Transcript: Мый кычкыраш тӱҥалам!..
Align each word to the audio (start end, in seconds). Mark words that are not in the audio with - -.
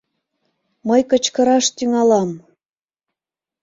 Мый 0.87 1.01
кычкыраш 1.09 1.65
тӱҥалам!.. 1.77 2.29